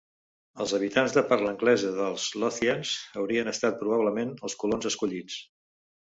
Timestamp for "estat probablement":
3.51-4.31